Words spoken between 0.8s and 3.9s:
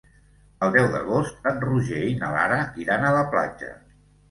d'agost en Roger i na Lara iran a la platja.